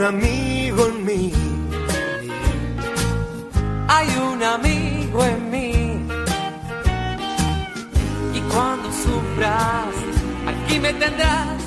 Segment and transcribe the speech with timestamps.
[0.00, 1.32] Un amigo en mí.
[3.86, 5.72] Hay un amigo en mí.
[8.34, 9.94] Y cuando sufras,
[10.50, 11.60] aquí me tendrás.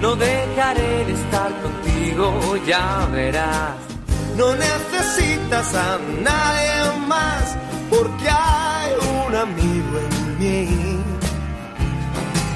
[0.00, 3.76] No dejaré de estar contigo, ya verás.
[4.38, 7.56] No necesitas a nadie más
[7.90, 8.92] porque hay
[9.26, 10.98] un amigo en mí.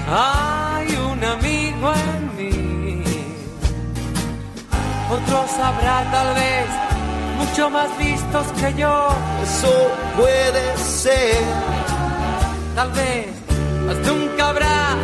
[0.08, 2.30] Hay un amigo en mí.
[5.10, 6.66] Otros habrá tal vez
[7.38, 9.08] mucho más vistos que yo.
[9.42, 11.42] Eso puede ser.
[12.76, 13.26] Tal vez
[13.86, 14.96] más nunca habrá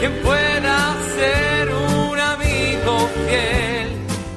[0.00, 3.88] quien pueda ser un amigo fiel.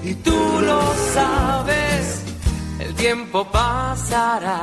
[0.03, 0.81] Y tú lo
[1.15, 2.21] sabes,
[2.79, 4.61] el tiempo pasará.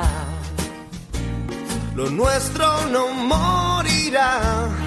[1.93, 4.82] Lo nuestro no morirá.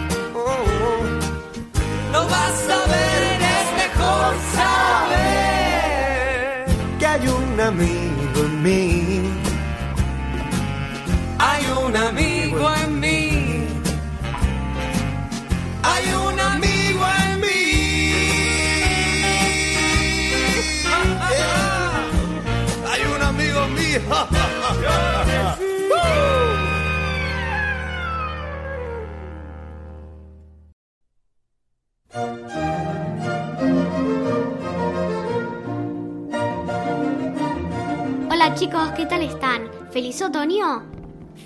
[38.57, 39.69] Chicos, ¿qué tal están?
[39.91, 40.83] ¿Feliz otoño?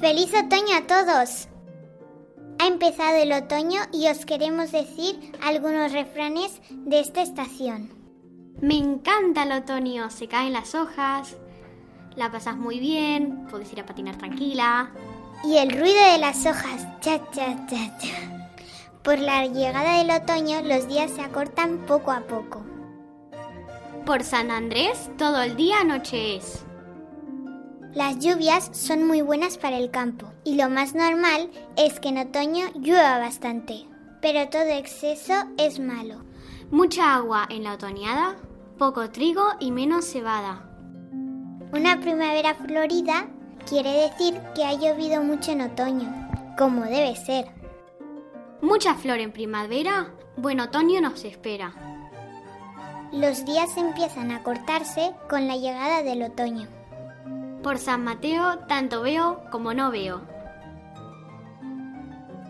[0.01, 1.49] ¡Feliz otoño a todos!
[2.61, 7.93] Ha empezado el otoño y os queremos decir algunos refranes de esta estación.
[8.61, 11.37] Me encanta el otoño, se caen las hojas,
[12.15, 14.93] la pasas muy bien, puedes ir a patinar tranquila.
[15.43, 18.55] Y el ruido de las hojas, cha, cha, cha, cha.
[19.03, 22.63] Por la llegada del otoño los días se acortan poco a poco.
[24.07, 26.65] Por San Andrés, todo el día noche es.
[27.95, 32.19] Las lluvias son muy buenas para el campo y lo más normal es que en
[32.19, 33.85] otoño llueva bastante,
[34.23, 36.23] pero todo exceso es malo.
[36.71, 38.37] Mucha agua en la otoñada,
[38.79, 40.71] poco trigo y menos cebada.
[41.73, 43.27] Una primavera florida
[43.69, 47.47] quiere decir que ha llovido mucho en otoño, como debe ser.
[48.63, 51.75] Mucha flor en primavera, buen otoño nos espera.
[53.11, 56.80] Los días empiezan a cortarse con la llegada del otoño.
[57.63, 60.23] Por San Mateo, tanto veo como no veo.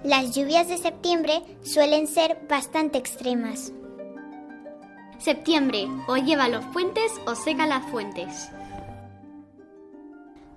[0.05, 3.73] Las lluvias de septiembre suelen ser bastante extremas.
[5.19, 8.49] Septiembre, o lleva los puentes o seca las fuentes.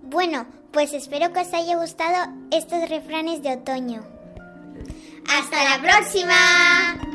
[0.02, 4.04] Bueno, pues espero que os haya gustado estos refranes de otoño.
[5.28, 7.13] ¡Hasta la próxima!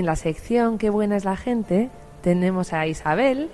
[0.00, 1.90] En la sección Qué buena es la gente,
[2.22, 3.50] tenemos a Isabel,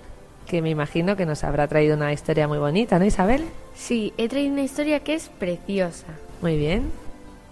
[0.47, 3.45] que me imagino que nos habrá traído una historia muy bonita, ¿no, Isabel?
[3.75, 6.07] Sí, he traído una historia que es preciosa.
[6.43, 6.93] Muy bien.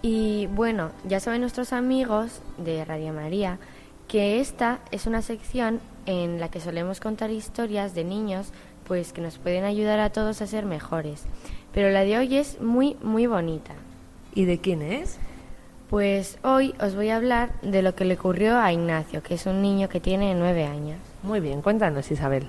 [0.01, 3.59] Y bueno, ya saben nuestros amigos de Radio María
[4.07, 8.53] que esta es una sección en la que solemos contar historias de niños
[8.87, 11.25] pues que nos pueden ayudar a todos a ser mejores.
[11.73, 13.73] Pero la de hoy es muy muy bonita.
[14.37, 15.19] ¿Y de quién es?
[15.91, 19.45] Pues hoy os voy a hablar de lo que le ocurrió a Ignacio, que es
[19.45, 20.97] un niño que tiene nueve años.
[21.23, 22.47] Muy bien, cuéntanos, Isabel.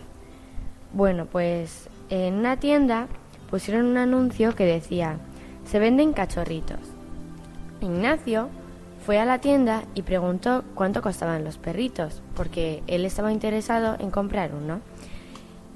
[0.94, 3.08] Bueno, pues en una tienda
[3.50, 5.18] pusieron un anuncio que decía,
[5.66, 6.80] se venden cachorritos.
[7.82, 8.48] Ignacio
[9.06, 14.12] fue a la tienda y preguntó cuánto costaban los perritos, porque él estaba interesado en
[14.12, 14.80] comprar uno.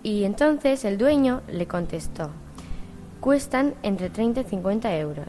[0.02, 2.30] Y entonces el dueño le contestó,
[3.20, 5.28] cuestan entre 30 y 50 euros.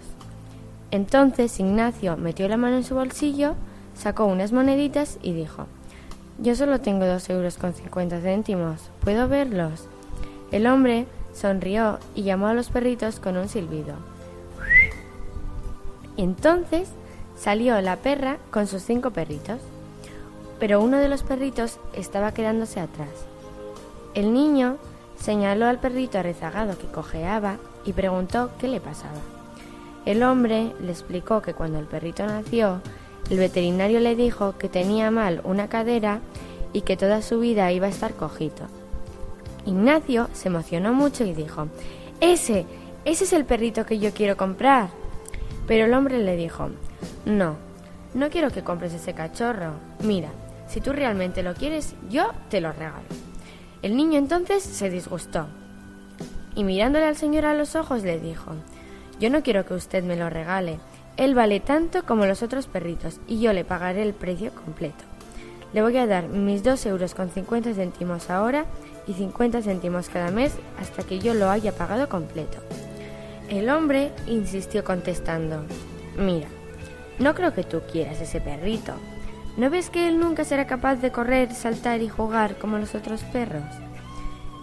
[0.90, 3.54] Entonces Ignacio metió la mano en su bolsillo,
[3.94, 5.66] sacó unas moneditas y dijo,
[6.38, 9.86] yo solo tengo dos euros con 50 céntimos, ¿puedo verlos?
[10.50, 13.94] El hombre sonrió y llamó a los perritos con un silbido.
[16.16, 16.88] Entonces
[17.36, 19.60] salió la perra con sus cinco perritos,
[20.58, 23.08] pero uno de los perritos estaba quedándose atrás.
[24.14, 24.76] El niño
[25.18, 29.39] señaló al perrito rezagado que cojeaba y preguntó qué le pasaba.
[30.06, 32.80] El hombre le explicó que cuando el perrito nació,
[33.30, 36.20] el veterinario le dijo que tenía mal una cadera
[36.72, 38.64] y que toda su vida iba a estar cojito.
[39.66, 41.68] Ignacio se emocionó mucho y dijo,
[42.20, 42.66] Ese,
[43.04, 44.88] ese es el perrito que yo quiero comprar.
[45.66, 46.70] Pero el hombre le dijo,
[47.24, 47.56] No,
[48.14, 49.74] no quiero que compres ese cachorro.
[50.02, 50.30] Mira,
[50.66, 53.04] si tú realmente lo quieres, yo te lo regalo.
[53.82, 55.46] El niño entonces se disgustó
[56.54, 58.52] y mirándole al señor a los ojos le dijo,
[59.20, 60.80] Yo no quiero que usted me lo regale.
[61.18, 65.04] Él vale tanto como los otros perritos y yo le pagaré el precio completo.
[65.74, 68.64] Le voy a dar mis dos euros con 50 céntimos ahora
[69.06, 72.58] y 50 céntimos cada mes hasta que yo lo haya pagado completo.
[73.50, 75.64] El hombre insistió contestando,
[76.16, 76.48] Mira,
[77.18, 78.94] no creo que tú quieras ese perrito.
[79.58, 83.22] ¿No ves que él nunca será capaz de correr, saltar y jugar como los otros
[83.24, 83.64] perros?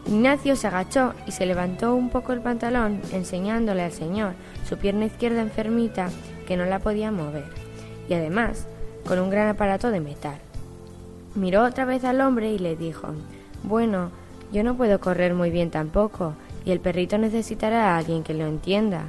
[0.07, 4.33] Ignacio se agachó y se levantó un poco el pantalón, enseñándole al señor
[4.67, 6.09] su pierna izquierda enfermita
[6.47, 7.43] que no la podía mover,
[8.07, 8.67] y además
[9.05, 10.37] con un gran aparato de metal.
[11.35, 13.09] Miró otra vez al hombre y le dijo,
[13.63, 14.11] Bueno,
[14.53, 18.45] yo no puedo correr muy bien tampoco, y el perrito necesitará a alguien que lo
[18.45, 19.03] entienda.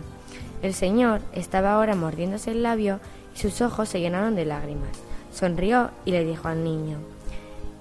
[0.63, 2.99] El señor estaba ahora mordiéndose el labio
[3.37, 4.91] y sus ojos se llenaron de lágrimas.
[5.33, 6.99] Sonrió y le dijo al niño,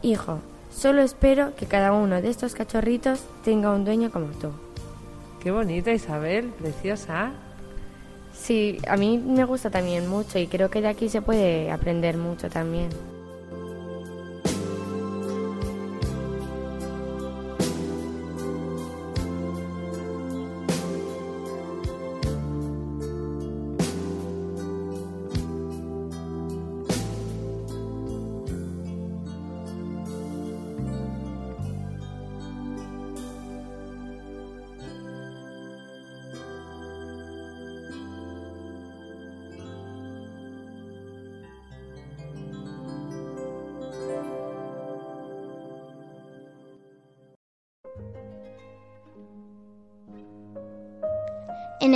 [0.03, 4.51] Hijo, solo espero que cada uno de estos cachorritos tenga un dueño como tú.
[5.41, 7.31] Qué bonita, Isabel, preciosa.
[8.33, 12.17] Sí, a mí me gusta también mucho y creo que de aquí se puede aprender
[12.17, 12.89] mucho también.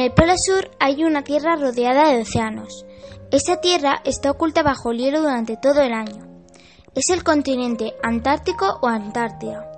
[0.01, 2.85] El Polo Sur hay una tierra rodeada de océanos.
[3.31, 6.27] Esa tierra está oculta bajo el hielo durante todo el año.
[6.95, 9.71] Es el continente antártico o Antártida.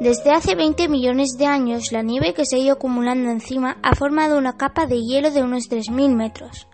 [0.00, 3.94] Desde hace 20 millones de años, la nieve que se ha ido acumulando encima ha
[3.94, 6.66] formado una capa de hielo de unos 3.000 metros.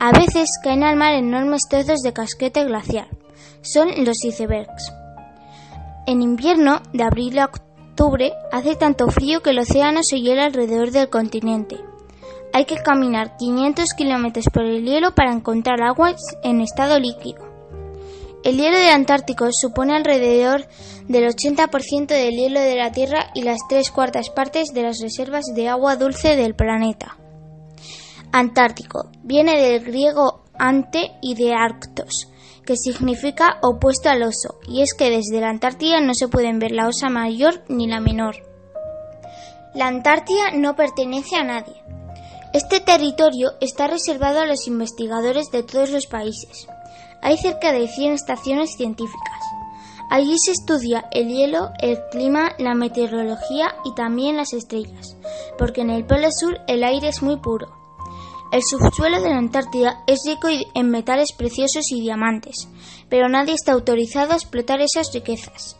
[0.00, 3.08] A veces caen al mar enormes trozos de casquete glaciar.
[3.62, 4.92] Son los icebergs.
[6.06, 7.67] En invierno, de abril a octubre,
[8.52, 11.76] hace tanto frío que el océano se hiela alrededor del continente.
[12.52, 16.14] Hay que caminar 500 kilómetros por el hielo para encontrar agua
[16.44, 17.44] en estado líquido.
[18.44, 20.66] El hielo del Antártico supone alrededor
[21.08, 25.46] del 80% del hielo de la Tierra y las tres cuartas partes de las reservas
[25.54, 27.16] de agua dulce del planeta.
[28.30, 32.28] Antártico viene del griego ante y de arctos,
[32.68, 36.72] que significa opuesto al oso, y es que desde la Antártida no se pueden ver
[36.72, 38.46] la osa mayor ni la menor.
[39.74, 41.82] La Antártida no pertenece a nadie.
[42.52, 46.68] Este territorio está reservado a los investigadores de todos los países.
[47.22, 49.40] Hay cerca de 100 estaciones científicas.
[50.10, 55.16] Allí se estudia el hielo, el clima, la meteorología y también las estrellas,
[55.56, 57.77] porque en el Polo Sur el aire es muy puro.
[58.50, 62.66] El subsuelo de la Antártida es rico en metales preciosos y diamantes,
[63.10, 65.76] pero nadie está autorizado a explotar esas riquezas.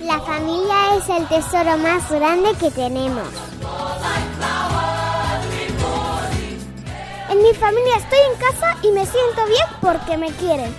[0.00, 3.41] La familia es el tesoro más grande que tenemos.
[7.42, 10.72] Mi familia estoy en casa y me siento bien porque me quieren.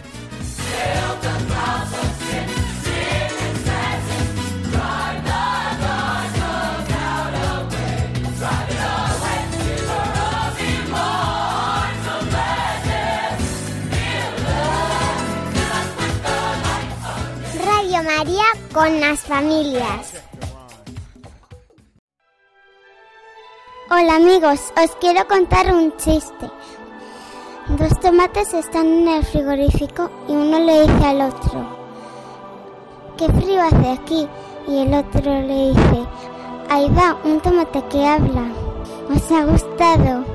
[17.66, 20.13] Radio María con las familias.
[23.96, 26.50] Hola amigos, os quiero contar un chiste.
[27.78, 31.78] Dos tomates están en el frigorífico y uno le dice al otro,
[33.18, 34.28] ¿qué frío hace aquí?
[34.68, 36.08] Y el otro le dice,
[36.72, 38.46] ahí va, un tomate que habla.
[39.14, 40.26] ¿Os ha gustado?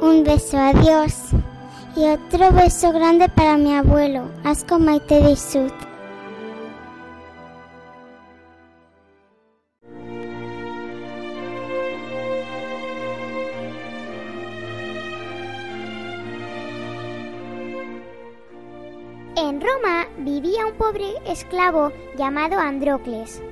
[0.00, 1.14] Un beso, adiós.
[1.96, 5.34] Y otro beso grande para mi abuelo, Asco Maite de
[19.52, 23.42] En Roma vivía un pobre esclavo llamado Andrócles.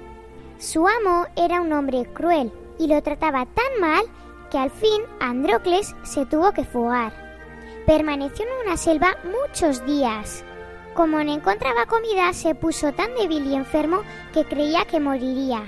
[0.59, 4.07] Su amo era un hombre cruel y lo trataba tan mal
[4.51, 7.13] que al fin Andrócles se tuvo que fugar.
[7.87, 10.43] Permaneció en una selva muchos días.
[10.95, 14.01] Como no encontraba comida, se puso tan débil y enfermo
[14.33, 15.65] que creía que moriría.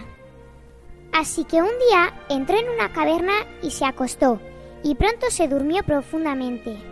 [1.12, 4.40] Así que un día entró en una caverna y se acostó,
[4.82, 6.91] y pronto se durmió profundamente.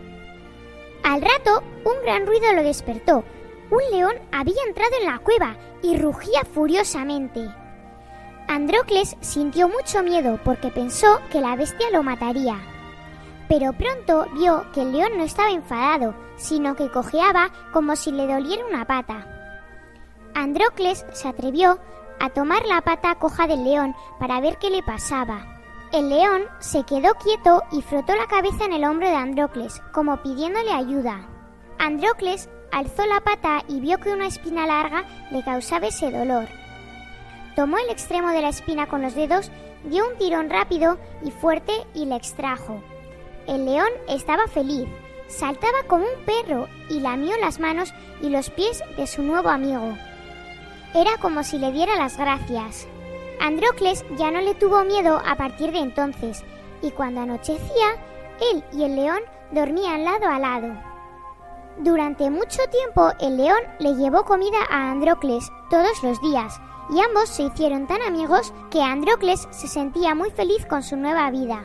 [1.02, 3.25] Al rato, un gran ruido lo despertó.
[3.71, 7.49] Un león había entrado en la cueva y rugía furiosamente.
[8.49, 12.59] Andrócles sintió mucho miedo porque pensó que la bestia lo mataría.
[13.49, 18.26] Pero pronto vio que el león no estaba enfadado, sino que cojeaba como si le
[18.26, 19.26] doliera una pata.
[20.35, 21.78] Andrócles se atrevió
[22.21, 25.60] a tomar la pata coja del león para ver qué le pasaba.
[25.92, 30.23] El león se quedó quieto y frotó la cabeza en el hombro de Andrócles, como
[30.23, 31.26] pidiéndole ayuda.
[31.80, 36.47] Andrócles alzó la pata y vio que una espina larga le causaba ese dolor.
[37.56, 39.50] Tomó el extremo de la espina con los dedos,
[39.82, 42.80] dio un tirón rápido y fuerte y le extrajo.
[43.49, 44.88] El león estaba feliz,
[45.26, 47.92] saltaba como un perro y lamió las manos
[48.23, 49.97] y los pies de su nuevo amigo.
[50.94, 52.87] Era como si le diera las gracias.
[53.40, 56.44] Andrócles ya no le tuvo miedo a partir de entonces,
[56.82, 57.97] y cuando anochecía,
[58.52, 59.20] él y el león
[59.50, 60.75] dormían lado a lado.
[61.78, 67.28] Durante mucho tiempo el león le llevó comida a Andrócles todos los días, y ambos
[67.30, 71.62] se hicieron tan amigos que Andrócles se sentía muy feliz con su nueva vida.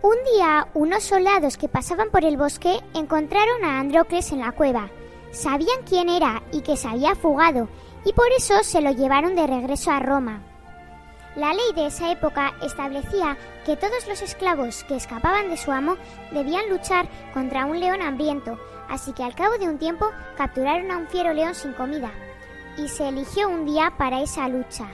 [0.00, 4.88] Un día, unos soldados que pasaban por el bosque encontraron a Andrócles en la cueva.
[5.32, 7.68] Sabían quién era y que se había fugado,
[8.04, 10.47] y por eso se lo llevaron de regreso a Roma.
[11.36, 15.96] La ley de esa época establecía que todos los esclavos que escapaban de su amo
[16.32, 18.58] debían luchar contra un león hambriento,
[18.88, 22.10] así que al cabo de un tiempo capturaron a un fiero león sin comida,
[22.76, 24.86] y se eligió un día para esa lucha.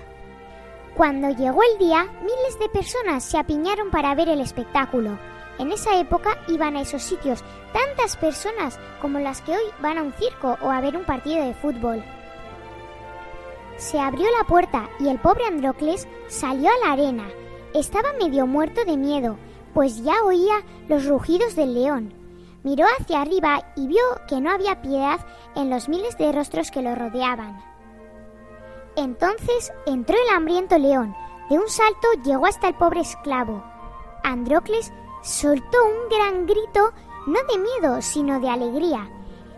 [0.97, 5.19] Cuando llegó el día, miles de personas se apiñaron para ver el espectáculo.
[5.59, 10.03] En esa época iban a esos sitios tantas personas como las que hoy van a
[10.03, 12.05] un circo o a ver un partido de fútbol.
[13.77, 17.29] Se abrió la puerta y el pobre Andrócles salió a la arena.
[17.75, 19.37] Estaba medio muerto de miedo,
[19.73, 22.15] pues ya oía los rugidos del león.
[22.63, 25.21] Miró hacia arriba y vio que no había piedad
[25.57, 27.63] en los miles de rostros que lo rodeaban.
[28.97, 31.15] Entonces entró el hambriento león.
[31.51, 33.63] De un salto llegó hasta el pobre esclavo.
[34.23, 36.93] Andrócles soltó un gran grito,
[37.27, 39.11] no de miedo, sino de alegría.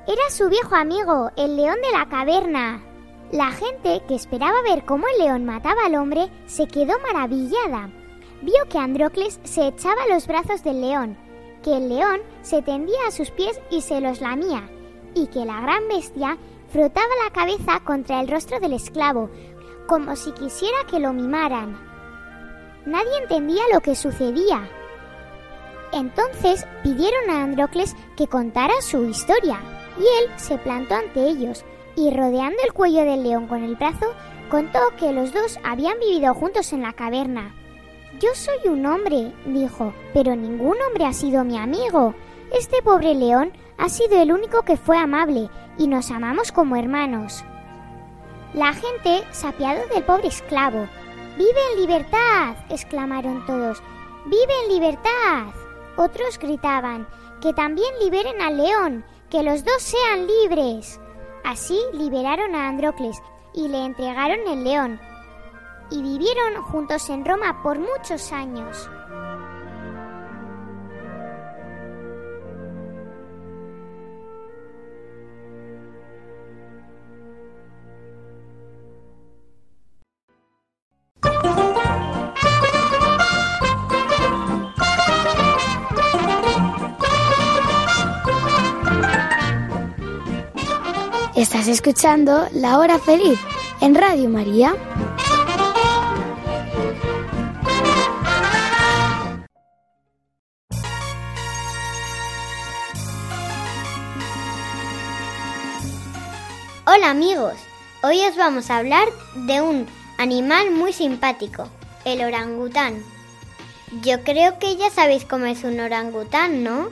[0.09, 2.83] Era su viejo amigo, el león de la caverna.
[3.33, 7.91] La gente que esperaba ver cómo el león mataba al hombre se quedó maravillada.
[8.43, 11.17] Vio que Andrócles se echaba a los brazos del león,
[11.65, 14.71] que el león se tendía a sus pies y se los lamía,
[15.15, 19.29] y que la gran bestia frotaba la cabeza contra el rostro del esclavo,
[19.89, 21.77] como si quisiera que lo mimaran.
[22.87, 24.71] Nadie entendía lo que sucedía.
[25.93, 29.61] Entonces pidieron a Andrócles que contara su historia,
[29.99, 31.65] y él se plantó ante ellos,
[31.97, 34.07] y rodeando el cuello del león con el brazo,
[34.51, 37.55] contó que los dos habían vivido juntos en la caverna.
[38.21, 42.15] Yo soy un hombre, dijo, pero ningún hombre ha sido mi amigo.
[42.53, 47.45] Este pobre león ha sido el único que fue amable y nos amamos como hermanos.
[48.55, 50.89] La gente se del pobre esclavo.
[51.37, 52.57] ¡Vive en libertad!
[52.71, 53.83] exclamaron todos.
[54.25, 55.53] ¡Vive en libertad!
[55.97, 57.07] Otros gritaban,
[57.43, 61.01] que también liberen al león, que los dos sean libres.
[61.47, 63.23] Así liberaron a Andrócles
[63.55, 65.01] y le entregaron el león.
[65.93, 68.91] Y vivieron juntos en Roma por muchos años.
[91.67, 93.41] Estás escuchando La Hora Feliz
[93.81, 94.77] en Radio María.
[106.87, 107.55] Hola amigos,
[108.05, 111.69] hoy os vamos a hablar de un animal muy simpático,
[112.05, 113.03] el orangután.
[114.05, 116.91] Yo creo que ya sabéis cómo es un orangután, ¿no?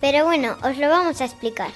[0.00, 1.72] Pero bueno, os lo vamos a explicar.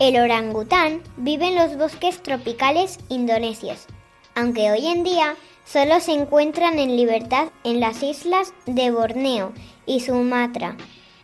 [0.00, 3.86] El orangután vive en los bosques tropicales indonesios,
[4.34, 9.52] aunque hoy en día solo se encuentran en libertad en las islas de Borneo
[9.86, 10.76] y Sumatra,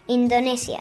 [0.06, 0.80] Indonesia.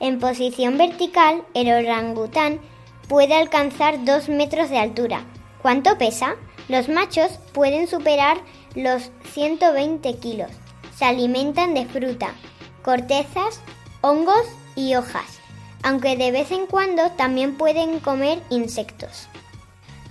[0.00, 2.60] En posición vertical, el orangután
[3.08, 5.24] puede alcanzar 2 metros de altura.
[5.62, 6.34] ¿Cuánto pesa?
[6.68, 8.38] Los machos pueden superar
[8.74, 10.50] los 120 kilos.
[10.96, 12.34] Se alimentan de fruta,
[12.82, 13.60] cortezas,
[14.00, 15.41] hongos y hojas,
[15.82, 19.28] aunque de vez en cuando también pueden comer insectos.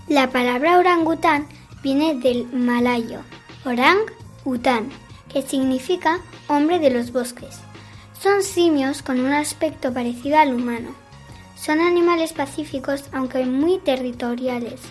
[0.07, 1.47] La palabra orangután
[1.81, 3.19] viene del malayo,
[3.65, 3.99] orang
[4.43, 4.89] után,
[5.31, 7.59] que significa hombre de los bosques.
[8.19, 10.93] Son simios con un aspecto parecido al humano.
[11.55, 14.81] Son animales pacíficos aunque muy territoriales.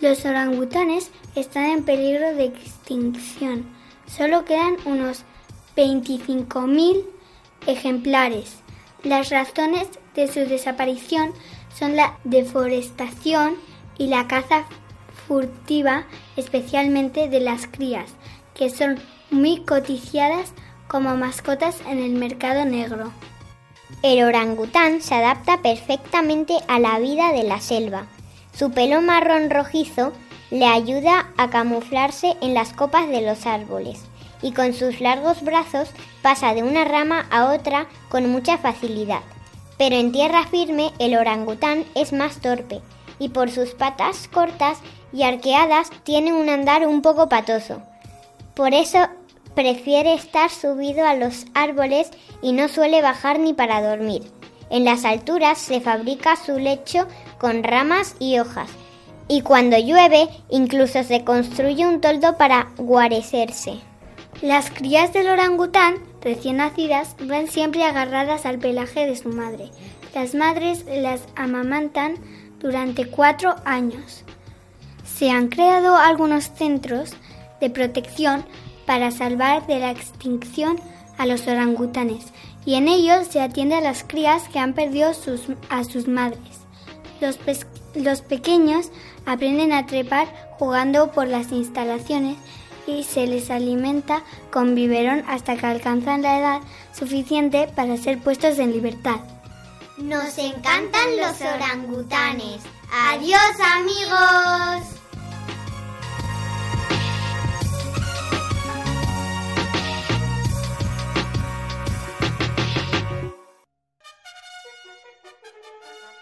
[0.00, 3.66] Los orangutanes están en peligro de extinción.
[4.06, 5.24] Solo quedan unos
[5.76, 7.04] 25.000
[7.66, 8.58] ejemplares.
[9.04, 11.32] Las razones de su desaparición
[11.72, 13.54] son la deforestación
[13.96, 14.64] y la caza
[15.28, 16.04] furtiva,
[16.36, 18.10] especialmente de las crías,
[18.54, 18.98] que son
[19.30, 20.52] muy coticiadas
[20.88, 23.12] como mascotas en el mercado negro.
[24.02, 28.06] El orangután se adapta perfectamente a la vida de la selva.
[28.52, 30.12] Su pelo marrón rojizo
[30.50, 34.08] le ayuda a camuflarse en las copas de los árboles
[34.42, 35.90] y con sus largos brazos
[36.22, 39.20] pasa de una rama a otra con mucha facilidad.
[39.76, 42.80] Pero en tierra firme el orangután es más torpe
[43.18, 44.78] y por sus patas cortas
[45.12, 47.82] y arqueadas tiene un andar un poco patoso.
[48.54, 48.98] Por eso
[49.54, 52.10] prefiere estar subido a los árboles
[52.42, 54.22] y no suele bajar ni para dormir.
[54.70, 57.06] En las alturas se fabrica su lecho
[57.38, 58.68] con ramas y hojas,
[59.26, 63.87] y cuando llueve incluso se construye un toldo para guarecerse.
[64.42, 69.70] Las crías del orangután recién nacidas van siempre agarradas al pelaje de su madre.
[70.14, 72.14] Las madres las amamantan
[72.60, 74.22] durante cuatro años.
[75.04, 77.14] Se han creado algunos centros
[77.60, 78.44] de protección
[78.86, 80.78] para salvar de la extinción
[81.18, 82.26] a los orangutanes
[82.64, 86.60] y en ellos se atiende a las crías que han perdido sus, a sus madres.
[87.20, 87.40] Los,
[87.96, 88.92] los pequeños
[89.26, 92.36] aprenden a trepar jugando por las instalaciones
[92.88, 96.60] y se les alimenta con biberón hasta que alcanzan la edad
[96.92, 99.20] suficiente para ser puestos en libertad.
[99.98, 102.62] Nos encantan los orangutanes.
[102.90, 103.40] Adiós
[103.76, 104.94] amigos.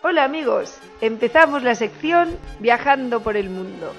[0.03, 3.93] Hola amigos, empezamos la sección Viajando por el Mundo.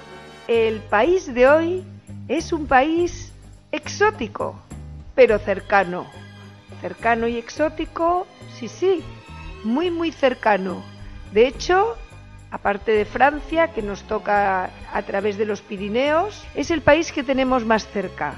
[0.48, 1.86] El país de hoy
[2.28, 3.32] es un país
[3.72, 4.56] exótico,
[5.16, 6.06] pero cercano.
[6.82, 9.04] Cercano y exótico, sí, sí,
[9.64, 10.84] muy, muy cercano.
[11.34, 11.98] De hecho,
[12.52, 17.24] aparte de Francia, que nos toca a través de los Pirineos, es el país que
[17.24, 18.36] tenemos más cerca.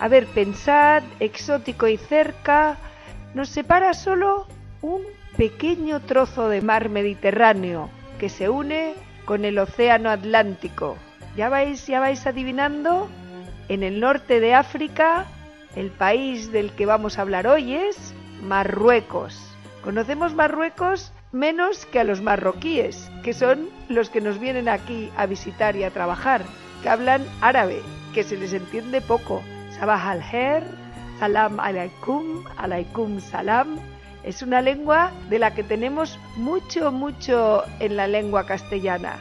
[0.00, 2.76] A ver, pensad, exótico y cerca,
[3.34, 4.46] nos separa solo
[4.82, 5.02] un
[5.36, 10.96] pequeño trozo de mar Mediterráneo que se une con el Océano Atlántico.
[11.36, 13.08] ¿Ya vais, ya vais adivinando?
[13.68, 15.26] En el norte de África,
[15.76, 19.38] el país del que vamos a hablar hoy es Marruecos.
[19.84, 25.26] Conocemos Marruecos menos que a los marroquíes, que son los que nos vienen aquí a
[25.26, 26.42] visitar y a trabajar,
[26.82, 27.82] que hablan árabe,
[28.14, 29.42] que se les entiende poco.
[29.78, 30.64] Sabah al-Her,
[31.18, 33.78] Salam alaikum, alaikum salam,
[34.22, 39.18] Es una lengua de la que tenemos mucho, mucho en la lengua castellana.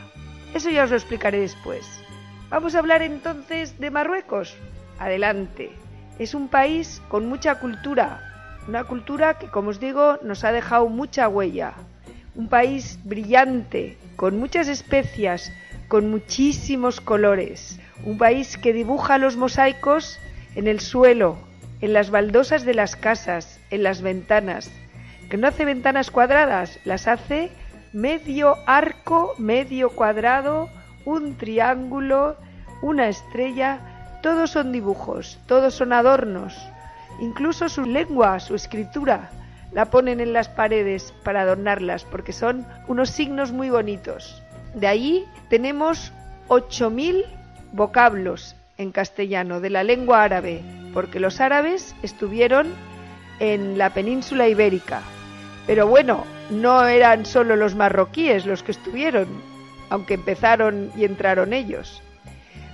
[0.53, 2.06] Eso ya os lo explicaré después.
[2.49, 4.55] Vamos a hablar entonces de Marruecos.
[4.99, 5.69] Adelante.
[6.17, 8.21] Es un país con mucha cultura,
[8.69, 11.73] una cultura que, como os digo, nos ha dejado mucha huella.
[12.35, 15.51] Un país brillante, con muchas especias,
[15.89, 17.81] con muchísimos colores.
[18.05, 20.17] Un país que dibuja los mosaicos
[20.55, 21.37] en el suelo,
[21.81, 24.71] en las baldosas de las casas, en las ventanas.
[25.29, 27.51] Que no hace ventanas cuadradas, las hace
[27.91, 30.69] medio arco, medio cuadrado,
[31.07, 32.35] un triángulo,
[32.81, 33.79] una estrella.
[34.21, 36.53] Todos son dibujos, todos son adornos.
[37.21, 39.29] Incluso su lengua, su escritura,
[39.71, 44.43] la ponen en las paredes para adornarlas porque son unos signos muy bonitos.
[44.75, 46.11] De ahí tenemos
[46.49, 47.23] 8.000
[47.71, 50.61] vocablos en castellano de la lengua árabe,
[50.93, 52.67] porque los árabes estuvieron
[53.39, 55.01] en la península ibérica.
[55.65, 59.27] Pero bueno, no eran solo los marroquíes los que estuvieron,
[59.89, 62.01] aunque empezaron y entraron ellos.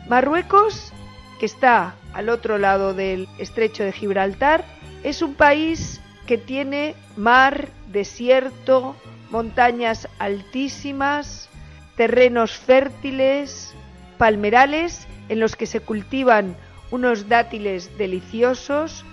[0.08, 0.91] Marruecos,
[1.39, 4.65] que está al otro lado del estrecho de Gibraltar,
[5.04, 8.95] es un país que tiene mar, desierto,
[9.30, 11.49] montañas altísimas,
[11.95, 13.73] terrenos fértiles,
[14.17, 16.56] palmerales en los que se cultivan
[16.91, 19.06] unos dátiles deliciosos,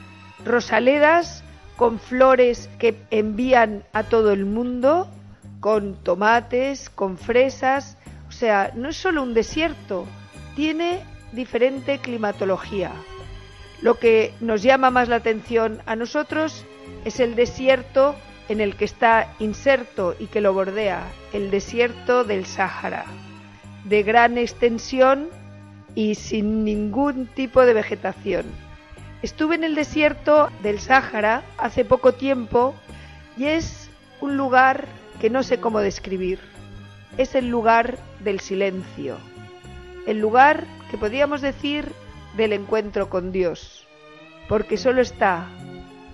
[0.44, 1.42] rosaledas
[1.76, 5.08] con flores que envían a todo el mundo,
[5.60, 7.96] con tomates, con fresas,
[8.28, 10.06] o sea, no es solo un desierto,
[10.56, 12.92] tiene diferente climatología.
[13.82, 16.64] Lo que nos llama más la atención a nosotros
[17.04, 18.14] es el desierto
[18.48, 23.04] en el que está inserto y que lo bordea, el desierto del Sáhara,
[23.84, 25.28] de gran extensión
[25.94, 28.44] y sin ningún tipo de vegetación.
[29.22, 32.74] Estuve en el desierto del Sáhara hace poco tiempo
[33.36, 33.88] y es
[34.20, 34.86] un lugar
[35.20, 36.40] que no sé cómo describir.
[37.18, 39.18] Es el lugar del silencio,
[40.06, 41.92] el lugar que podríamos decir
[42.36, 43.86] del encuentro con Dios,
[44.48, 45.46] porque solo está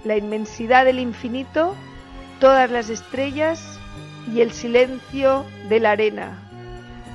[0.05, 1.75] la inmensidad del infinito
[2.41, 3.79] todas las estrellas
[4.33, 6.43] y el silencio de la arena.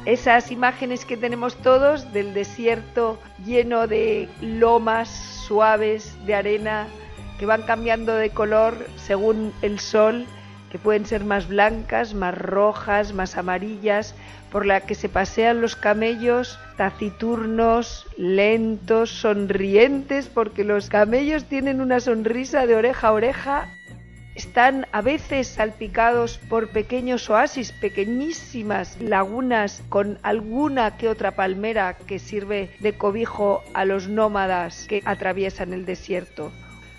[0.05, 5.09] Esas imágenes que tenemos todos del desierto lleno de lomas
[5.47, 6.87] suaves de arena
[7.37, 10.25] que van cambiando de color según el sol,
[10.71, 14.15] que pueden ser más blancas, más rojas, más amarillas,
[14.51, 21.99] por la que se pasean los camellos taciturnos, lentos, sonrientes, porque los camellos tienen una
[21.99, 23.69] sonrisa de oreja a oreja
[24.35, 32.17] están a veces salpicados por pequeños oasis, pequeñísimas lagunas con alguna que otra palmera que
[32.17, 36.51] sirve de cobijo a los nómadas que atraviesan el desierto.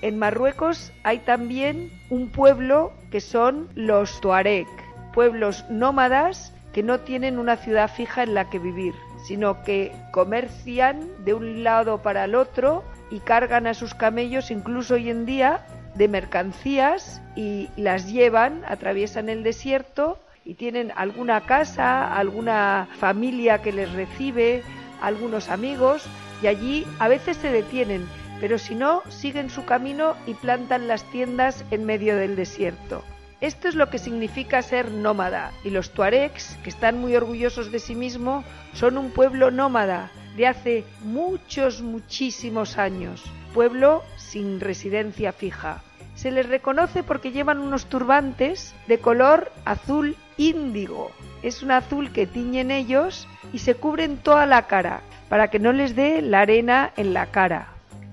[0.02, 4.66] En Marruecos hay también un pueblo que son los Tuareg,
[5.14, 8.94] pueblos nómadas que no tienen una ciudad fija en la que vivir,
[9.26, 14.94] sino que comercian de un lado para el otro y cargan a sus camellos incluso
[14.94, 22.12] hoy en día de mercancías y las llevan, atraviesan el desierto y tienen alguna casa,
[22.12, 24.64] alguna familia que les recibe,
[25.00, 26.04] algunos amigos
[26.42, 28.08] y allí a veces se detienen,
[28.42, 33.04] pero si no, siguen su camino y plantan las tiendas en medio del desierto.
[33.40, 37.78] Esto es lo que significa ser nómada y los tuaregs, que están muy orgullosos de
[37.78, 43.22] sí mismos, son un pueblo nómada de hace muchos, muchísimos años,
[43.54, 45.80] pueblo sin residencia fija.
[46.16, 51.12] Se les reconoce porque llevan unos turbantes de color azul índigo.
[51.44, 55.72] Es un azul que tiñen ellos y se cubren toda la cara para que no
[55.72, 57.71] les dé la arena en la cara.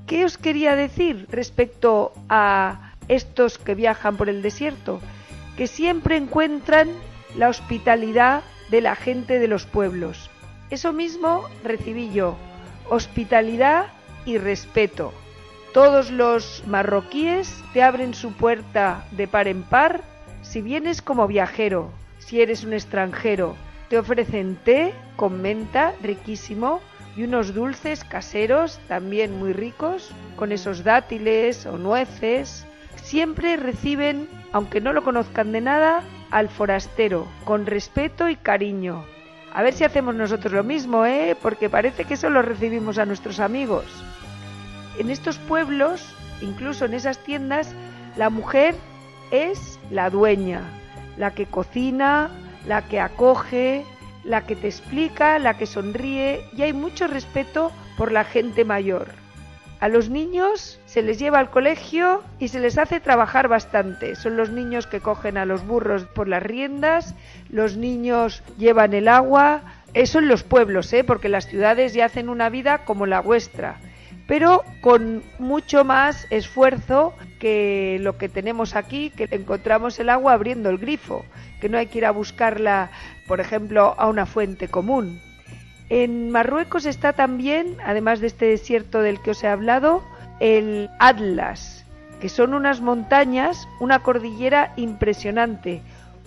[0.10, 5.02] ¿Qué os quería decir respecto a estos que viajan por el desierto?
[5.56, 6.90] Que siempre encuentran
[7.38, 8.42] la hospitalidad
[8.72, 10.32] de la gente de los pueblos.
[10.72, 12.38] Eso mismo recibí yo,
[12.90, 13.86] hospitalidad
[14.26, 15.14] y respeto.
[15.76, 20.02] Todos los marroquíes te abren su puerta de par en par
[20.42, 23.56] si vienes como viajero, si eres un extranjero.
[23.90, 26.82] Te ofrecen té con menta riquísimo
[27.20, 32.66] y unos dulces caseros también muy ricos, con esos dátiles o nueces.
[32.96, 36.02] Siempre reciben, aunque no lo conozcan de nada,
[36.32, 39.04] al forastero, con respeto y cariño.
[39.52, 41.36] A ver si hacemos nosotros lo mismo, ¿eh?
[41.42, 43.84] Porque parece que eso lo recibimos a nuestros amigos
[44.98, 47.74] en estos pueblos, incluso en esas tiendas,
[48.16, 48.76] la mujer
[49.32, 50.62] es la dueña,
[51.18, 52.30] la que cocina,
[52.66, 53.86] la que acoge,
[54.30, 59.08] la que te explica, la que sonríe y hay mucho respeto por la gente mayor.
[59.80, 64.16] A los niños se les lleva al colegio y se les hace trabajar bastante.
[64.16, 67.16] Son los niños que cogen a los burros por las riendas,
[67.50, 69.62] los niños llevan el agua.
[69.96, 71.04] Eso en los pueblos, ¿eh?
[71.04, 73.78] porque las ciudades ya hacen una vida como la vuestra,
[74.28, 80.70] pero con mucho más esfuerzo que lo que tenemos aquí, que encontramos el agua abriendo
[80.70, 81.26] el grifo,
[81.60, 82.92] que no hay que ir a buscarla,
[83.30, 85.22] por ejemplo, a una fuente común.
[85.90, 90.04] En Marruecos está también, además de este desierto del que os he hablado,
[90.40, 91.86] el Atlas,
[92.20, 95.84] que son unas montañas, una cordillera impresionante,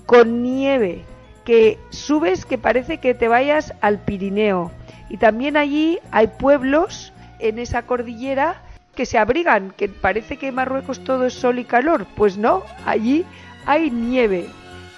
[0.07, 1.03] con nieve,
[1.45, 4.71] que subes que parece que te vayas al Pirineo.
[5.09, 8.63] Y también allí hay pueblos en esa cordillera
[8.95, 12.07] que se abrigan, que parece que en Marruecos todo es sol y calor.
[12.15, 13.25] Pues no, allí
[13.67, 14.47] hay nieve.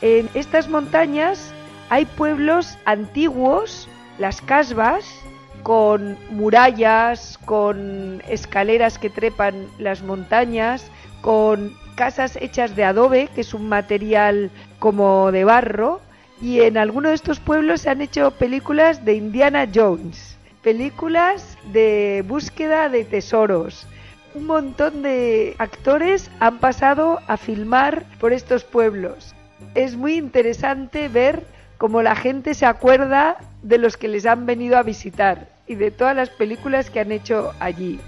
[0.03, 1.55] En estas montañas
[1.95, 5.05] hay pueblos antiguos las casbas
[5.63, 13.55] con murallas, con escaleras que trepan las montañas, con casas hechas de adobe, que es
[13.55, 16.01] un material como de barro,
[16.43, 22.25] y en alguno de estos pueblos se han hecho películas de Indiana Jones, películas de
[22.27, 23.87] búsqueda de tesoros.
[24.35, 29.33] Un montón de actores han pasado a filmar por estos pueblos.
[29.77, 31.54] Es muy interesante ver
[31.85, 35.91] cómo la gente se acuerda de los que les han venido a visitar y de
[35.91, 38.01] todas las películas que han hecho allí.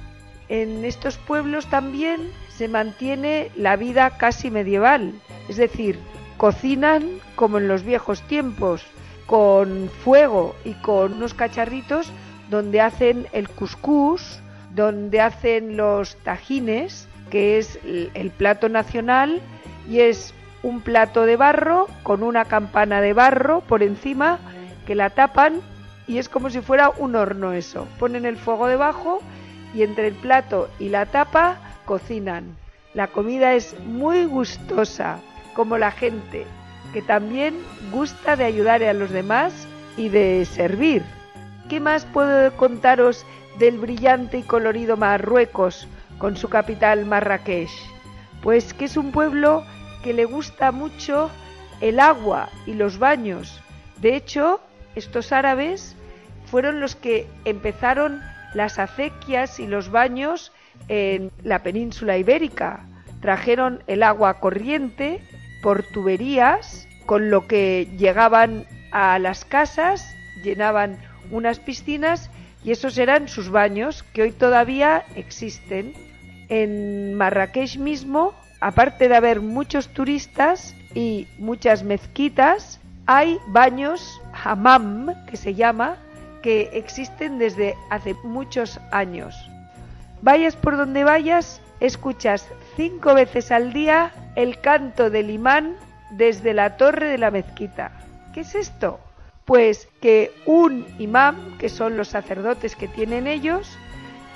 [0.48, 5.12] En estos pueblos también se mantiene la vida casi medieval,
[5.50, 5.98] es decir,
[6.38, 8.82] cocinan como en los viejos tiempos,
[9.26, 12.10] con fuego y con unos cacharritos
[12.48, 14.40] donde hacen el cuscús,
[14.74, 19.42] donde hacen los tajines, que es el plato nacional
[19.86, 20.32] y es
[20.66, 24.40] un plato de barro con una campana de barro por encima
[24.84, 25.60] que la tapan
[26.08, 27.86] y es como si fuera un horno eso.
[28.00, 29.20] Ponen el fuego debajo
[29.74, 32.56] y entre el plato y la tapa cocinan.
[32.94, 35.20] La comida es muy gustosa,
[35.54, 36.46] como la gente,
[36.92, 37.54] que también
[37.92, 41.04] gusta de ayudar a los demás y de servir.
[41.68, 43.24] ¿Qué más puedo contaros
[43.60, 45.86] del brillante y colorido Marruecos
[46.18, 47.70] con su capital Marrakech?
[48.42, 49.64] Pues que es un pueblo
[50.02, 51.30] que le gusta mucho
[51.80, 53.60] el agua y los baños.
[54.00, 54.60] De hecho,
[54.94, 55.96] estos árabes
[56.46, 58.22] fueron los que empezaron
[58.54, 60.52] las acequias y los baños
[60.88, 62.86] en la península ibérica.
[63.20, 65.20] Trajeron el agua corriente
[65.62, 70.98] por tuberías, con lo que llegaban a las casas, llenaban
[71.30, 72.30] unas piscinas
[72.64, 75.92] y esos eran sus baños, que hoy todavía existen.
[76.48, 78.34] En Marrakech mismo,
[78.66, 85.98] aparte de haber muchos turistas y muchas mezquitas, hay baños hammam, que se llama,
[86.42, 89.36] que existen desde hace muchos años.
[90.20, 95.76] Vayas por donde vayas, escuchas cinco veces al día el canto del imán
[96.10, 97.92] desde la torre de la mezquita.
[98.34, 98.98] ¿Qué es esto?
[99.44, 103.78] Pues que un imán, que son los sacerdotes que tienen ellos,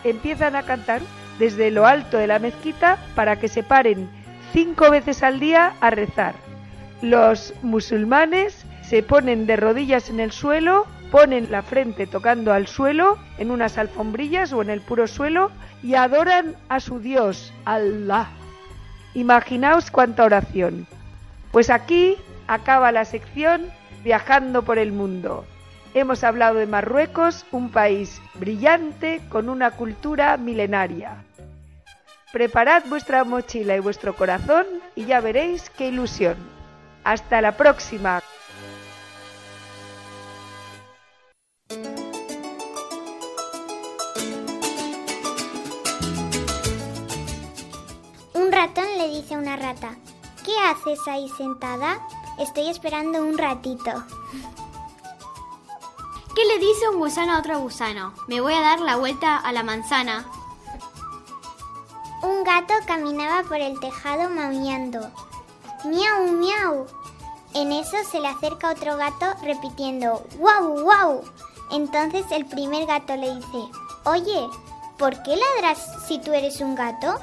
[0.05, 1.01] empiezan a cantar
[1.41, 4.20] desde lo alto de la mezquita para que se paren
[4.53, 6.35] cinco veces al día a rezar
[7.03, 13.19] los musulmanes se ponen de rodillas en el suelo, ponen la frente tocando al suelo
[13.39, 15.51] en unas alfombrillas o en el puro suelo
[15.83, 18.29] y adoran a su Dios, Allah.
[19.15, 20.87] Imaginaos cuánta oración.
[21.53, 23.71] Pues aquí acaba la sección
[24.05, 25.45] Viajando por el Mundo.
[25.93, 31.17] Hemos hablado de Marruecos, un país brillante con una cultura milenaria.
[32.33, 34.65] Preparad vuestra mochila y vuestro corazón
[34.95, 36.37] y ya veréis qué ilusión.
[37.03, 38.23] Hasta la próxima.
[48.35, 49.97] Un ratón le dice a una rata,
[50.45, 51.99] ¿qué haces ahí sentada?
[52.39, 54.05] Estoy esperando un ratito.
[56.37, 58.15] ¿Qué le dice un gusano a otro gusano?
[58.29, 60.27] Me voy a dar la vuelta a la manzana.
[62.23, 65.11] Un gato caminaba por el tejado maullando.
[65.85, 66.87] Miau, miau.
[67.55, 71.25] En eso se le acerca otro gato repitiendo ¡Wow, wow!
[71.73, 73.59] Entonces el primer gato le dice
[74.05, 74.49] Oye,
[74.99, 77.19] ¿por qué ladras si tú eres un gato?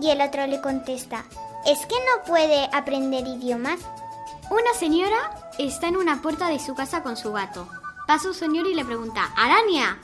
[0.00, 1.24] Y el otro le contesta
[1.64, 3.78] ¿Es que no puede aprender idiomas?
[4.50, 7.68] Una señora está en una puerta de su casa con su gato.
[8.06, 10.00] Pasa un señor y le pregunta ¿Araña?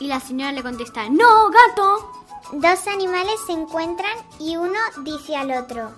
[0.00, 2.13] Y la señora le contesta ¡No, gato!
[2.52, 5.90] Dos animales se encuentran y uno dice al otro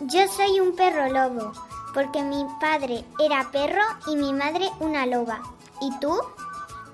[0.00, 1.52] yo soy un perro lobo,
[1.92, 5.40] porque mi padre era perro y mi madre una loba.
[5.80, 6.20] ¿Y tú?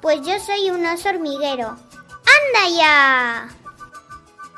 [0.02, 1.68] Pues yo soy un oso hormiguero.
[1.68, 3.48] ¡Anda ya!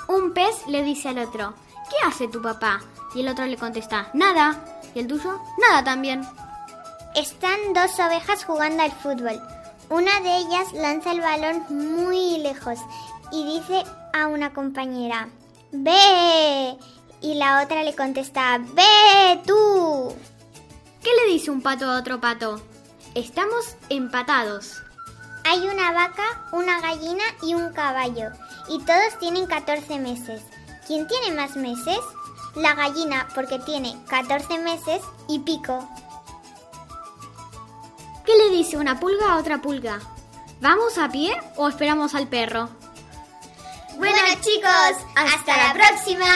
[0.09, 1.55] Un pez le dice al otro,
[1.89, 2.81] ¿qué hace tu papá?
[3.15, 4.65] Y el otro le contesta, nada.
[4.95, 5.41] ¿Y el tuyo?
[5.59, 6.23] Nada también.
[7.15, 9.41] Están dos ovejas jugando al fútbol.
[9.89, 12.79] Una de ellas lanza el balón muy lejos
[13.31, 15.29] y dice a una compañera,
[15.73, 16.77] ¡Ve!
[17.21, 20.15] Y la otra le contesta, ¡Ve tú!
[21.03, 22.61] ¿Qué le dice un pato a otro pato?
[23.15, 24.83] Estamos empatados.
[25.45, 28.31] Hay una vaca, una gallina y un caballo,
[28.69, 30.43] y todos tienen 14 meses.
[30.87, 31.99] ¿Quién tiene más meses?
[32.55, 35.89] La gallina, porque tiene 14 meses y pico.
[38.25, 39.99] ¿Qué le dice una pulga a otra pulga?
[40.61, 42.69] ¿Vamos a pie o esperamos al perro?
[43.97, 46.27] Bueno chicos, hasta la próxima.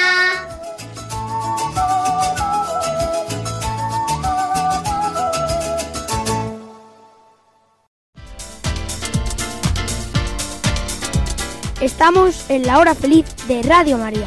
[11.80, 14.26] Estamos en la hora feliz de Radio María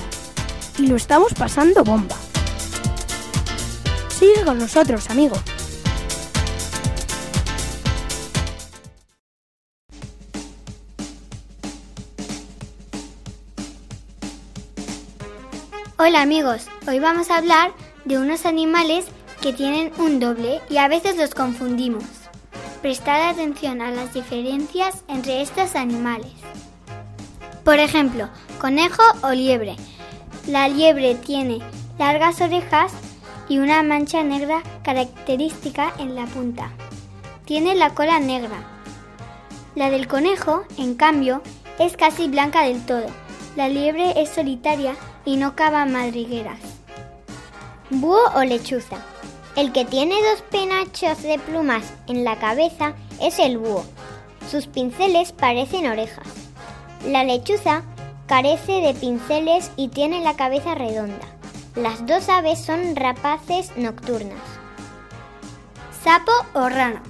[0.77, 2.15] y lo estamos pasando bomba.
[4.17, 5.35] Sigue con nosotros, amigo.
[16.01, 17.73] Hola amigos, hoy vamos a hablar
[18.05, 19.05] de unos animales
[19.41, 22.05] que tienen un doble y a veces los confundimos.
[22.81, 26.31] Prestad atención a las diferencias entre estos animales.
[27.65, 28.29] Por ejemplo,
[28.61, 29.75] conejo o liebre.
[30.47, 31.59] La liebre tiene
[31.97, 32.93] largas orejas
[33.49, 36.71] y una mancha negra característica en la punta.
[37.43, 38.63] Tiene la cola negra.
[39.75, 41.41] La del conejo, en cambio,
[41.77, 43.07] es casi blanca del todo.
[43.55, 46.59] La liebre es solitaria y no cava madrigueras.
[47.89, 48.97] Búho o lechuza.
[49.55, 53.83] El que tiene dos penachos de plumas en la cabeza es el búho.
[54.49, 56.27] Sus pinceles parecen orejas.
[57.05, 57.83] La lechuza
[58.27, 61.25] carece de pinceles y tiene la cabeza redonda.
[61.75, 64.39] Las dos aves son rapaces nocturnas.
[66.03, 67.01] Sapo o rana.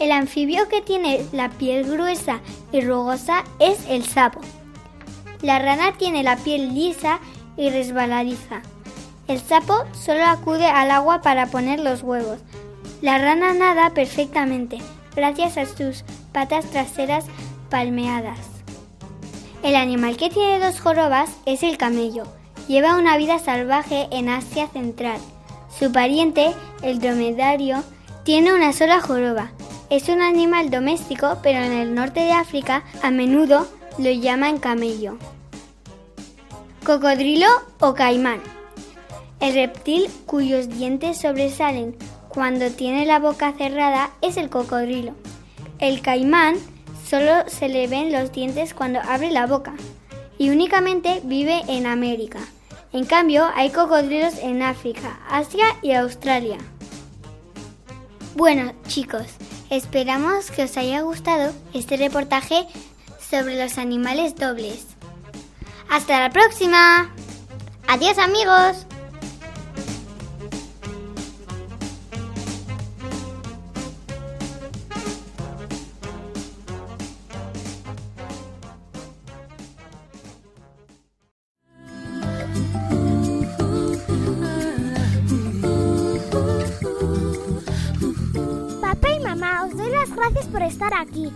[0.00, 2.40] El anfibio que tiene la piel gruesa
[2.72, 4.40] y rugosa es el sapo.
[5.42, 7.20] La rana tiene la piel lisa
[7.56, 8.62] y resbaladiza.
[9.28, 12.38] El sapo solo acude al agua para poner los huevos.
[13.02, 14.78] La rana nada perfectamente,
[15.14, 17.24] gracias a sus patas traseras
[17.70, 18.38] palmeadas.
[19.62, 22.24] El animal que tiene dos jorobas es el camello.
[22.68, 25.18] Lleva una vida salvaje en Asia Central.
[25.76, 27.82] Su pariente, el dromedario,
[28.24, 29.50] tiene una sola joroba.
[29.90, 35.18] Es un animal doméstico, pero en el norte de África a menudo lo llaman camello.
[36.84, 37.48] Cocodrilo
[37.80, 38.40] o caimán.
[39.40, 41.96] El reptil cuyos dientes sobresalen
[42.28, 45.14] cuando tiene la boca cerrada es el cocodrilo.
[45.78, 46.56] El caimán
[47.08, 49.74] solo se le ven los dientes cuando abre la boca
[50.38, 52.40] y únicamente vive en América.
[52.92, 56.58] En cambio, hay cocodrilos en África, Asia y Australia.
[58.34, 59.26] Bueno, chicos,
[59.70, 62.66] esperamos que os haya gustado este reportaje
[63.28, 64.86] sobre los animales dobles.
[65.90, 67.10] ¡Hasta la próxima!
[67.88, 68.86] ¡Adiós amigos!
[88.80, 91.32] Papá y mamá, os doy las gracias por estar aquí.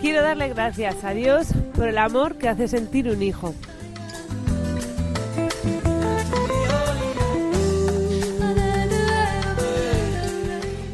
[0.00, 3.54] Quiero darle gracias a Dios por el amor que hace sentir un hijo.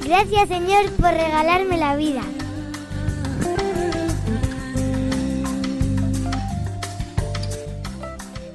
[0.05, 2.23] Gracias Señor por regalarme la vida.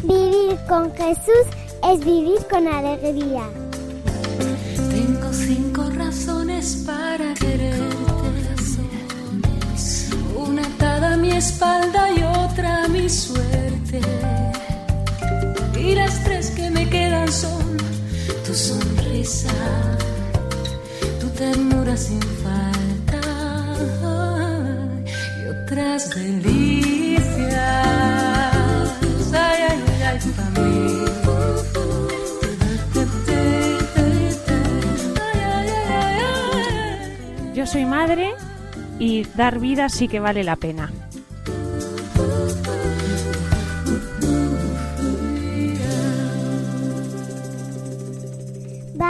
[0.03, 1.47] Vivir con Jesús
[1.83, 3.66] es vivir con alegría.
[11.37, 14.01] Espalda y otra mi suerte.
[15.79, 17.77] Y las tres que me quedan son
[18.45, 19.49] tu sonrisa,
[21.19, 23.21] tu ternura sin falta
[25.39, 27.57] y otras delicias.
[29.33, 30.73] Ay, ay, ay, para mí.
[37.53, 38.33] Yo soy madre
[38.99, 40.91] y dar vida sí que vale la pena.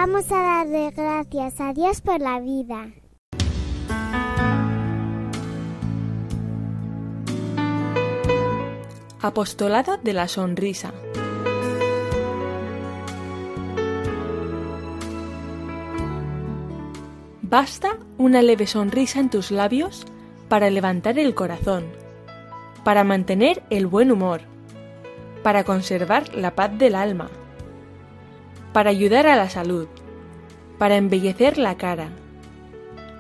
[0.10, 2.88] Vamos a darle gracias a Dios por la vida.
[9.22, 10.94] Apostolado de la Sonrisa.
[17.42, 20.06] Basta una leve sonrisa en tus labios
[20.48, 21.86] para levantar el corazón,
[22.86, 24.40] para mantener el buen humor,
[25.44, 27.30] para conservar la paz del alma
[28.78, 29.88] para ayudar a la salud,
[30.78, 32.12] para embellecer la cara,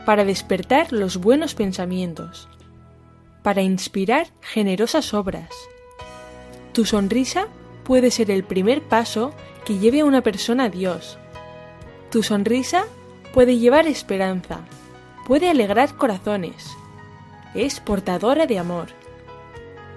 [0.05, 2.47] para despertar los buenos pensamientos,
[3.41, 5.49] para inspirar generosas obras.
[6.73, 7.47] Tu sonrisa
[7.85, 9.33] puede ser el primer paso
[9.65, 11.17] que lleve a una persona a Dios.
[12.11, 12.85] Tu sonrisa
[13.33, 14.59] puede llevar esperanza,
[15.25, 16.67] puede alegrar corazones,
[17.55, 18.89] es portadora de amor.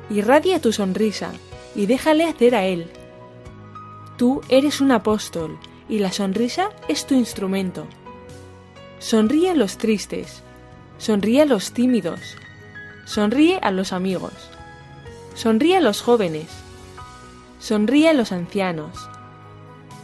[0.08, 1.32] Irradia tu sonrisa
[1.74, 2.90] y déjale hacer a él.
[4.20, 5.58] Tú eres un apóstol
[5.88, 7.86] y la sonrisa es tu instrumento.
[8.98, 10.42] Sonríe a los tristes,
[10.98, 12.36] sonríe a los tímidos,
[13.06, 14.34] sonríe a los amigos,
[15.32, 16.48] sonríe a los jóvenes,
[17.60, 19.08] sonríe a los ancianos,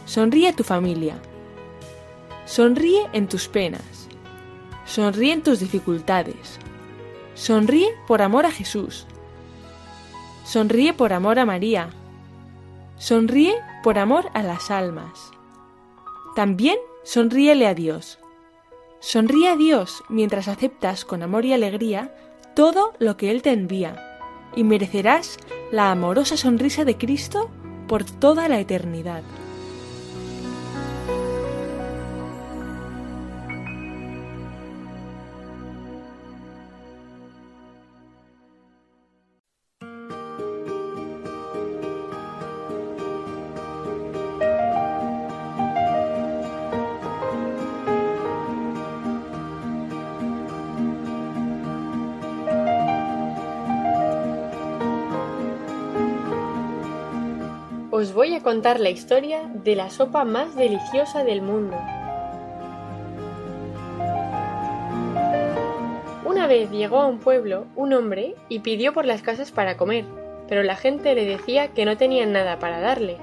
[0.07, 1.21] sonríe a tu familia,
[2.47, 4.07] sonríe en tus penas,
[4.87, 6.57] sonríe en tus dificultades,
[7.35, 9.05] sonríe por amor a Jesús,
[10.43, 11.91] sonríe por amor a María,
[12.97, 15.31] sonríe por amor a las almas.
[16.35, 18.19] También sonríele a Dios.
[18.99, 22.15] Sonríe a Dios mientras aceptas con amor y alegría
[22.55, 24.19] todo lo que Él te envía,
[24.55, 25.37] y merecerás
[25.71, 27.51] la amorosa sonrisa de Cristo
[27.87, 29.21] por toda la eternidad.
[58.47, 61.75] Contar la historia de la sopa más deliciosa del mundo.
[66.23, 70.05] Una vez llegó a un pueblo un hombre y pidió por las casas para comer,
[70.47, 73.17] pero la gente le decía que no tenían nada para darle.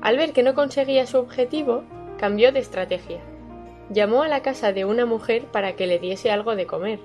[0.00, 1.82] Al ver que no conseguía su objetivo,
[2.16, 3.18] cambió de estrategia.
[3.90, 7.00] Llamó a la casa de una mujer para que le diese algo de comer.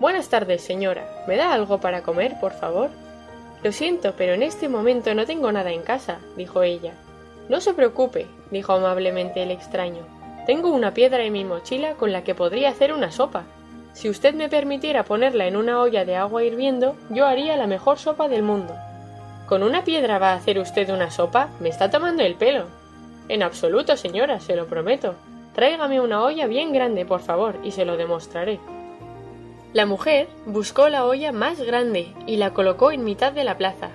[0.00, 1.08] Buenas tardes, señora.
[1.28, 2.90] ¿Me da algo para comer, por favor?
[3.62, 6.92] Lo siento, pero en este momento no tengo nada en casa, dijo ella.
[7.48, 10.02] No se preocupe, dijo amablemente el extraño.
[10.46, 13.44] Tengo una piedra en mi mochila con la que podría hacer una sopa.
[13.94, 17.98] Si usted me permitiera ponerla en una olla de agua hirviendo, yo haría la mejor
[17.98, 18.74] sopa del mundo.
[19.46, 21.48] ¿Con una piedra va a hacer usted una sopa?
[21.58, 22.66] Me está tomando el pelo.
[23.28, 25.14] En absoluto, señora, se lo prometo.
[25.54, 28.60] Tráigame una olla bien grande, por favor, y se lo demostraré.
[29.78, 33.90] La mujer buscó la olla más grande y la colocó en mitad de la plaza.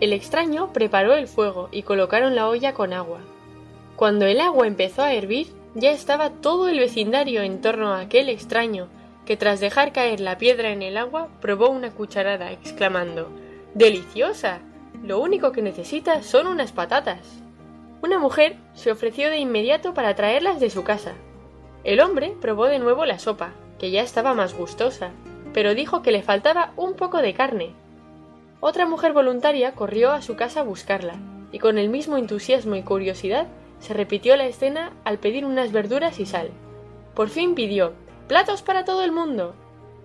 [0.00, 3.20] El extraño preparó el fuego y colocaron la olla con agua.
[3.94, 8.28] Cuando el agua empezó a hervir, ya estaba todo el vecindario en torno a aquel
[8.28, 8.88] extraño,
[9.24, 13.28] que tras dejar caer la piedra en el agua probó una cucharada, exclamando
[13.74, 14.58] Deliciosa.
[15.04, 17.20] Lo único que necesita son unas patatas.
[18.02, 21.12] Una mujer se ofreció de inmediato para traerlas de su casa.
[21.84, 25.10] El hombre probó de nuevo la sopa, que ya estaba más gustosa,
[25.54, 27.70] pero dijo que le faltaba un poco de carne.
[28.60, 31.14] Otra mujer voluntaria corrió a su casa a buscarla,
[31.50, 33.46] y con el mismo entusiasmo y curiosidad
[33.80, 36.50] se repitió la escena al pedir unas verduras y sal.
[37.14, 37.94] Por fin pidió
[38.28, 39.54] platos para todo el mundo.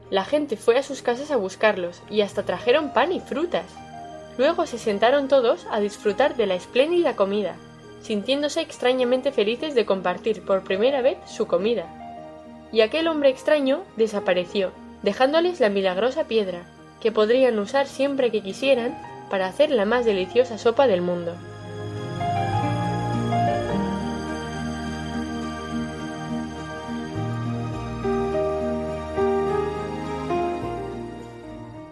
[0.09, 3.65] La gente fue a sus casas a buscarlos y hasta trajeron pan y frutas.
[4.37, 7.55] Luego se sentaron todos a disfrutar de la espléndida comida,
[8.01, 11.94] sintiéndose extrañamente felices de compartir por primera vez su comida
[12.75, 16.63] y aquel hombre extraño desapareció, dejándoles la milagrosa piedra,
[16.99, 21.37] que podrían usar siempre que quisieran para hacer la más deliciosa sopa del mundo.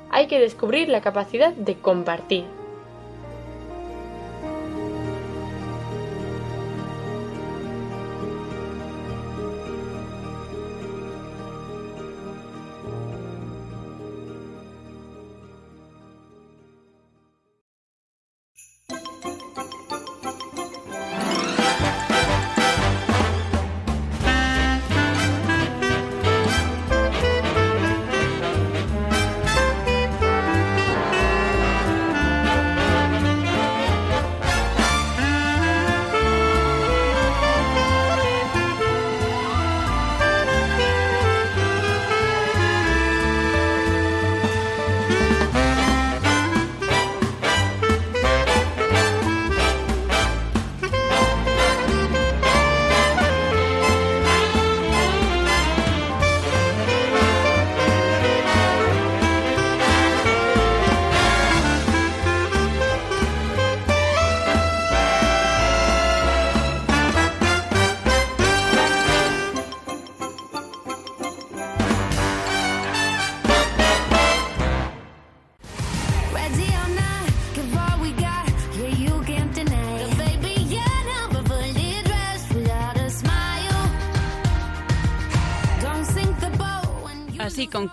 [0.09, 2.43] Hay que descubrir la capacidad de compartir.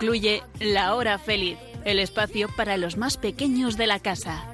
[0.01, 4.50] Así concluye La Hora Feliz, el espacio para los más pequeños de la casa.